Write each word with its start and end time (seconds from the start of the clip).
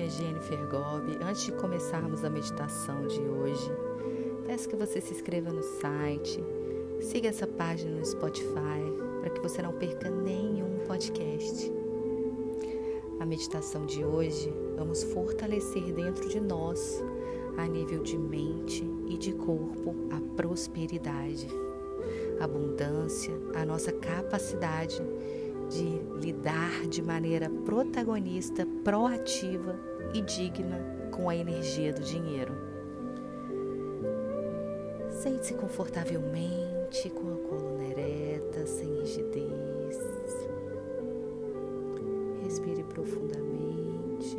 nome 0.00 0.06
é 0.06 0.08
Jennifer 0.08 0.58
Gobi. 0.66 1.18
Antes 1.22 1.42
de 1.42 1.52
começarmos 1.52 2.24
a 2.24 2.30
meditação 2.30 3.06
de 3.06 3.20
hoje, 3.20 3.70
peço 4.46 4.68
que 4.68 4.76
você 4.76 5.00
se 5.00 5.12
inscreva 5.12 5.52
no 5.52 5.62
site, 5.62 6.42
siga 7.00 7.28
essa 7.28 7.46
página 7.46 7.98
no 7.98 8.04
Spotify 8.04 8.80
para 9.20 9.30
que 9.30 9.40
você 9.40 9.60
não 9.60 9.72
perca 9.72 10.08
nenhum 10.08 10.78
podcast. 10.86 11.70
A 13.18 13.26
meditação 13.26 13.84
de 13.84 14.02
hoje 14.02 14.52
vamos 14.76 15.02
fortalecer 15.02 15.92
dentro 15.92 16.28
de 16.28 16.40
nós, 16.40 17.02
a 17.58 17.66
nível 17.66 18.02
de 18.02 18.16
mente 18.16 18.84
e 19.06 19.18
de 19.18 19.32
corpo, 19.32 19.94
a 20.10 20.34
prosperidade, 20.34 21.48
a 22.40 22.44
abundância, 22.44 23.34
a 23.54 23.66
nossa 23.66 23.92
capacidade 23.92 25.02
de 25.68 26.00
lidar 26.20 26.86
de 26.88 27.02
maneira 27.02 27.50
protagonista, 27.64 28.66
proativa 28.82 29.90
e 30.14 30.20
digna 30.20 30.78
com 31.10 31.28
a 31.28 31.36
energia 31.36 31.92
do 31.92 32.00
dinheiro. 32.00 32.54
Sente-se 35.10 35.54
confortavelmente, 35.54 37.10
com 37.10 37.34
a 37.34 37.48
coluna 37.48 37.84
ereta, 37.84 38.66
sem 38.66 39.00
rigidez. 39.00 39.98
Respire 42.42 42.82
profundamente. 42.84 44.36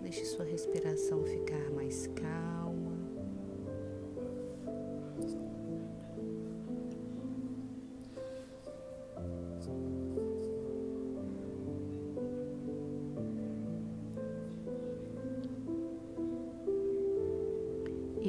Deixe 0.00 0.24
sua 0.24 0.44
respiração 0.44 1.24
ficar 1.24 1.70
mais 1.72 2.06
calma. 2.08 2.67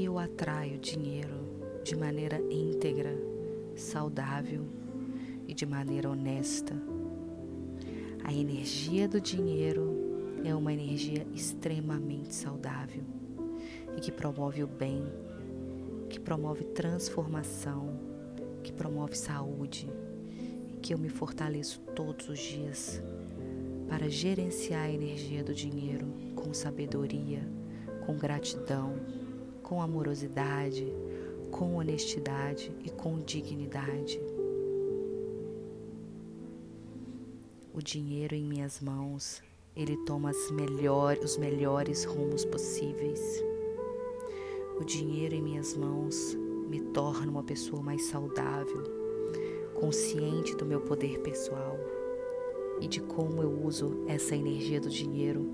Eu 0.04 0.18
atraio 0.18 0.78
dinheiro 0.78 1.82
de 1.84 1.96
maneira 1.96 2.42
íntegra, 2.50 3.14
saudável 3.76 4.66
e 5.48 5.54
de 5.54 5.66
maneira 5.66 6.10
honesta. 6.10 6.74
A 8.24 8.34
energia 8.34 9.08
do 9.08 9.20
dinheiro 9.20 10.40
é 10.44 10.56
uma 10.56 10.72
energia 10.72 11.28
extremamente 11.34 12.34
saudável 12.34 13.04
e 13.98 14.00
que 14.00 14.12
promove 14.12 14.64
o 14.64 14.68
bem, 14.68 15.04
que 16.10 16.20
promove 16.20 16.64
transformação, 16.64 18.00
que 18.64 18.72
promove 18.72 19.18
saúde 19.18 19.90
e 20.74 20.78
que 20.78 20.94
eu 20.94 20.98
me 20.98 21.10
fortaleço 21.10 21.82
todos 21.94 22.30
os 22.30 22.40
dias 22.40 23.02
para 23.90 24.08
gerenciar 24.08 24.86
a 24.86 24.92
energia 24.92 25.44
do 25.44 25.54
dinheiro 25.54 26.08
com 26.36 26.54
sabedoria, 26.54 27.42
com 28.06 28.16
gratidão 28.18 29.19
com 29.70 29.84
amorosidade, 29.84 30.92
com 31.52 31.76
honestidade 31.76 32.76
e 32.84 32.90
com 32.90 33.20
dignidade. 33.20 34.20
O 37.72 37.80
dinheiro 37.80 38.34
em 38.34 38.44
minhas 38.44 38.82
mãos, 38.82 39.44
ele 39.76 39.96
toma 40.08 40.32
melhor, 40.54 41.20
os 41.24 41.38
melhores 41.38 42.04
rumos 42.04 42.44
possíveis. 42.46 43.22
O 44.80 44.84
dinheiro 44.84 45.36
em 45.36 45.42
minhas 45.42 45.78
mãos 45.78 46.36
me 46.68 46.82
torna 46.82 47.30
uma 47.30 47.44
pessoa 47.44 47.84
mais 47.84 48.06
saudável, 48.06 48.84
consciente 49.76 50.56
do 50.56 50.66
meu 50.66 50.82
poder 50.82 51.20
pessoal 51.20 51.78
e 52.82 52.88
de 52.88 53.02
como 53.02 53.44
eu 53.44 53.52
uso 53.64 54.04
essa 54.08 54.36
energia 54.36 54.82
do 54.82 54.90
dinheiro 54.90 55.48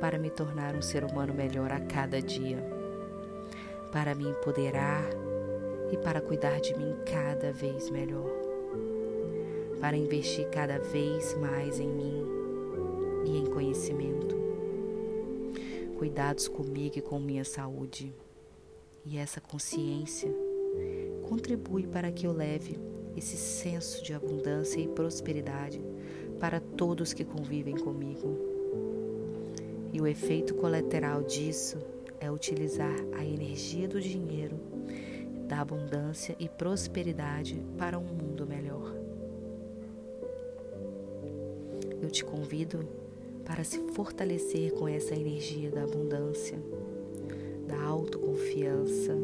para 0.00 0.18
me 0.18 0.28
tornar 0.28 0.76
um 0.76 0.82
ser 0.82 1.02
humano 1.02 1.32
melhor 1.32 1.72
a 1.72 1.80
cada 1.80 2.20
dia 2.20 2.73
para 3.94 4.12
me 4.12 4.26
empoderar 4.26 5.08
e 5.92 5.96
para 5.96 6.20
cuidar 6.20 6.60
de 6.60 6.76
mim 6.76 6.96
cada 7.06 7.52
vez 7.52 7.88
melhor, 7.90 8.28
para 9.80 9.96
investir 9.96 10.50
cada 10.50 10.80
vez 10.80 11.32
mais 11.38 11.78
em 11.78 11.86
mim 11.86 12.26
e 13.24 13.38
em 13.38 13.46
conhecimento. 13.46 14.34
Cuidados 15.96 16.48
comigo 16.48 16.98
e 16.98 17.02
com 17.02 17.20
minha 17.20 17.44
saúde. 17.44 18.12
E 19.06 19.16
essa 19.16 19.40
consciência 19.40 20.34
contribui 21.28 21.86
para 21.86 22.10
que 22.10 22.26
eu 22.26 22.32
leve 22.32 22.76
esse 23.16 23.36
senso 23.36 24.02
de 24.02 24.12
abundância 24.12 24.80
e 24.80 24.88
prosperidade 24.88 25.80
para 26.40 26.58
todos 26.58 27.12
que 27.12 27.24
convivem 27.24 27.76
comigo. 27.76 28.36
E 29.92 30.00
o 30.00 30.06
efeito 30.08 30.52
colateral 30.56 31.22
disso 31.22 31.93
é 32.24 32.30
utilizar 32.30 32.94
a 33.18 33.22
energia 33.22 33.86
do 33.86 34.00
dinheiro, 34.00 34.58
da 35.46 35.60
abundância 35.60 36.34
e 36.38 36.48
prosperidade 36.48 37.62
para 37.76 37.98
um 37.98 38.04
mundo 38.04 38.46
melhor. 38.46 38.94
Eu 42.00 42.10
te 42.10 42.24
convido 42.24 42.88
para 43.44 43.62
se 43.62 43.78
fortalecer 43.92 44.72
com 44.72 44.88
essa 44.88 45.14
energia 45.14 45.70
da 45.70 45.82
abundância, 45.82 46.58
da 47.68 47.82
autoconfiança, 47.82 49.14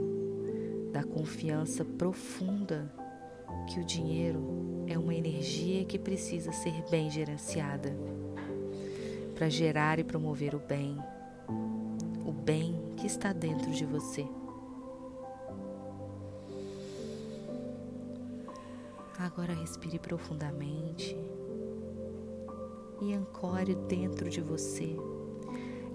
da 0.93 1.03
confiança 1.03 1.85
profunda 1.85 2.93
que 3.67 3.81
o 3.81 3.85
dinheiro 3.85 4.85
é 4.87 4.99
uma 4.99 5.15
energia 5.15 5.85
que 5.87 5.99
precisa 5.99 6.53
ser 6.53 6.85
bem 6.91 7.11
gerenciada 7.11 7.97
para 9.35 9.49
gerar 9.49 9.99
e 9.99 10.05
promover 10.05 10.55
o 10.55 10.59
bem, 10.59 10.99
o 12.27 12.33
bem 12.33 12.80
que 13.01 13.07
está 13.07 13.33
dentro 13.33 13.71
de 13.71 13.87
você. 13.87 14.29
Agora 19.19 19.55
respire 19.55 19.99
profundamente 19.99 21.17
e 23.01 23.15
ancore 23.15 23.75
dentro 23.75 24.29
de 24.29 24.43
você 24.43 24.95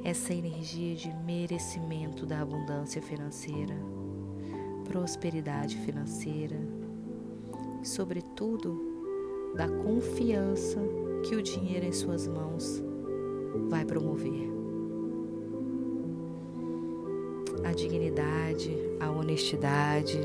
essa 0.03 0.33
energia 0.33 0.95
de 0.95 1.13
merecimento 1.13 2.25
da 2.25 2.41
abundância 2.41 3.01
financeira, 3.01 3.75
prosperidade 4.87 5.77
financeira 5.77 6.57
e, 7.83 7.87
sobretudo, 7.87 9.53
da 9.55 9.67
confiança 9.67 10.79
que 11.23 11.35
o 11.35 11.41
dinheiro 11.41 11.85
em 11.85 11.93
suas 11.93 12.27
mãos 12.27 12.83
vai 13.69 13.85
promover. 13.85 14.64
A 17.65 17.73
dignidade, 17.73 18.77
a 18.99 19.09
honestidade 19.09 20.19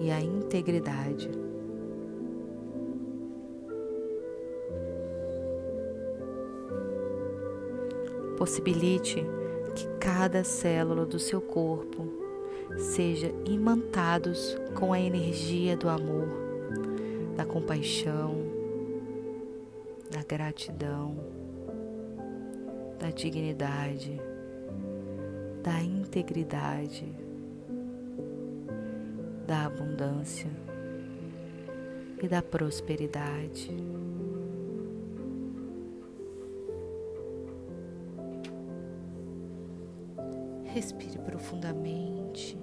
e 0.00 0.10
a 0.10 0.18
integridade. 0.18 1.30
Possibilite 8.38 9.22
que 9.76 9.86
cada 10.00 10.42
célula 10.42 11.04
do 11.04 11.18
seu 11.18 11.42
corpo 11.42 12.08
seja 12.78 13.30
imantados 13.44 14.56
com 14.74 14.94
a 14.94 14.98
energia 14.98 15.76
do 15.76 15.90
amor, 15.90 16.28
da 17.36 17.44
compaixão, 17.44 18.36
da 20.10 20.22
gratidão, 20.22 21.14
da 22.98 23.10
dignidade 23.10 24.29
da 25.62 25.82
integridade, 25.82 27.06
da 29.46 29.66
abundância 29.66 30.50
e 32.22 32.26
da 32.26 32.42
prosperidade. 32.42 33.70
Respire 40.64 41.18
profundamente. 41.18 42.56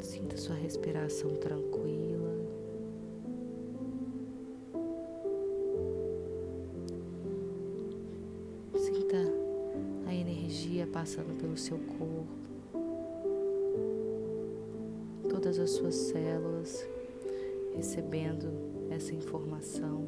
Sinta 0.00 0.36
sua 0.36 0.56
respiração 0.56 1.36
tranquila. 1.36 2.25
passando 10.96 11.38
pelo 11.38 11.58
seu 11.58 11.76
corpo, 11.76 12.26
todas 15.28 15.58
as 15.58 15.72
suas 15.72 15.94
células 15.94 16.88
recebendo 17.76 18.48
essa 18.88 19.14
informação. 19.14 20.06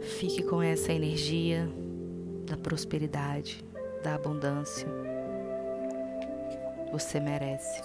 Fique 0.00 0.44
com 0.44 0.62
essa 0.62 0.92
energia 0.92 1.68
da 2.46 2.56
prosperidade, 2.56 3.64
da 4.04 4.14
abundância. 4.14 4.86
Você 6.90 7.20
merece. 7.20 7.82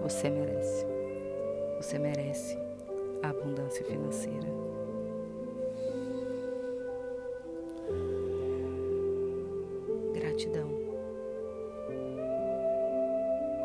Você 0.00 0.30
merece. 0.30 0.86
Você 1.76 1.98
merece 1.98 2.58
a 3.22 3.28
abundância 3.28 3.84
financeira. 3.84 4.48
Gratidão. 10.14 10.79